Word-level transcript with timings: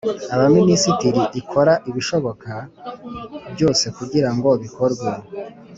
Abaminisitiri 0.35 1.21
ikora 1.41 1.73
ibishoboka 1.89 2.51
byose 3.53 3.85
kugira 3.97 4.29
ngo 4.35 4.49
bikorwe 4.63 5.09